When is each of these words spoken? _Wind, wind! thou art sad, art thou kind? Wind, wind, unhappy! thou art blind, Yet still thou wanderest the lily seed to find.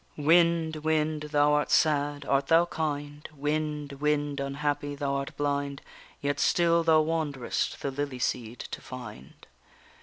_Wind, 0.17 0.77
wind! 0.77 1.27
thou 1.31 1.53
art 1.53 1.69
sad, 1.69 2.25
art 2.25 2.47
thou 2.47 2.65
kind? 2.65 3.29
Wind, 3.35 3.91
wind, 4.01 4.39
unhappy! 4.39 4.95
thou 4.95 5.13
art 5.17 5.37
blind, 5.37 5.79
Yet 6.21 6.39
still 6.39 6.83
thou 6.83 7.01
wanderest 7.01 7.79
the 7.83 7.91
lily 7.91 8.17
seed 8.17 8.57
to 8.71 8.81
find. 8.81 9.45